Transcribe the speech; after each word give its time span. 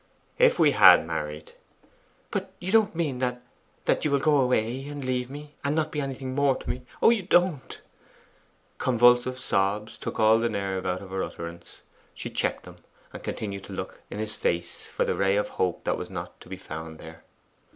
'If 0.39 0.57
we 0.57 0.71
had 0.71 1.05
married' 1.05 1.51
'But 2.31 2.51
you 2.59 2.71
don't 2.71 2.95
MEAN 2.95 3.19
that 3.19 3.43
that 3.85 4.03
you 4.03 4.09
will 4.09 4.17
go 4.17 4.37
away 4.39 4.87
and 4.87 5.05
leave 5.05 5.29
me, 5.29 5.53
and 5.63 5.75
not 5.75 5.91
be 5.91 6.01
anything 6.01 6.33
more 6.33 6.55
to 6.55 6.67
me 6.71 6.81
oh, 7.03 7.11
you 7.11 7.21
don't!' 7.21 7.81
Convulsive 8.79 9.37
sobs 9.37 9.99
took 9.99 10.19
all 10.19 10.39
nerve 10.39 10.87
out 10.87 11.03
of 11.03 11.11
her 11.11 11.21
utterance. 11.21 11.81
She 12.15 12.31
checked 12.31 12.63
them, 12.63 12.77
and 13.13 13.21
continued 13.21 13.65
to 13.65 13.73
look 13.73 14.01
in 14.09 14.17
his 14.17 14.33
face 14.33 14.87
for 14.87 15.05
the 15.05 15.13
ray 15.13 15.35
of 15.35 15.49
hope 15.49 15.83
that 15.83 15.99
was 15.99 16.09
not 16.09 16.41
to 16.41 16.49
be 16.49 16.57
found 16.57 16.97
there. 16.97 17.23